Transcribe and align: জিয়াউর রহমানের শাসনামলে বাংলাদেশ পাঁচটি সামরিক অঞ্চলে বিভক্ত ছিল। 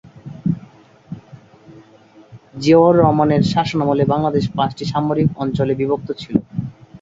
জিয়াউর 2.55 2.93
রহমানের 2.97 3.41
শাসনামলে 3.51 4.03
বাংলাদেশ 4.05 4.45
পাঁচটি 4.57 4.83
সামরিক 4.91 5.27
অঞ্চলে 5.37 5.73
বিভক্ত 5.75 6.09
ছিল। 6.21 6.35